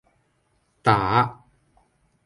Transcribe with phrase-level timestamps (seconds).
[0.83, 1.45] 打